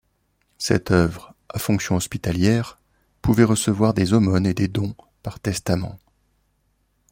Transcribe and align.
Cette 0.57 0.89
œuvre, 0.89 1.35
à 1.49 1.59
fonction 1.59 1.95
hospitalière, 1.95 2.79
pouvait 3.21 3.43
recevoir 3.43 3.93
des 3.93 4.13
aumônes 4.13 4.47
et 4.47 4.55
des 4.55 4.67
dons 4.67 4.95
par 5.21 5.39
testament. 5.39 5.99